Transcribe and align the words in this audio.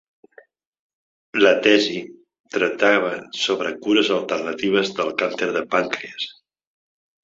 La 1.43 1.51
tesi 1.67 1.99
tractava 2.57 3.13
sobre 3.43 3.77
cures 3.87 4.13
alternatives 4.19 4.95
del 5.01 5.17
càncer 5.25 5.55
de 5.61 5.67
pàncrees. 5.77 6.31